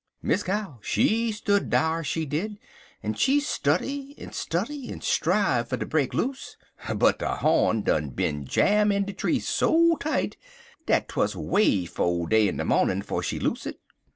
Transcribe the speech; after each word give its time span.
"Miss 0.23 0.41
Cow, 0.41 0.79
she 0.81 1.31
stood 1.31 1.69
dar, 1.69 2.03
she 2.03 2.25
did, 2.25 2.57
en 3.03 3.13
she 3.13 3.39
study 3.39 4.15
en 4.17 4.31
study, 4.31 4.91
en 4.91 4.99
strive 4.99 5.67
fer 5.69 5.77
ter 5.77 5.85
break 5.85 6.15
loose, 6.15 6.57
but 6.95 7.19
de 7.19 7.35
horn 7.35 7.83
done 7.83 8.09
bin 8.09 8.43
jam 8.47 8.91
in 8.91 9.05
de 9.05 9.13
tree 9.13 9.39
so 9.39 9.95
tight 9.97 10.37
dat 10.87 11.07
twuz 11.07 11.35
way 11.35 11.85
'fo 11.85 12.25
day 12.25 12.47
in 12.47 12.57
de 12.57 12.65
mornin' 12.65 13.03
'fo' 13.03 13.21
she 13.21 13.37
loose 13.39 13.67
it. 13.67 13.79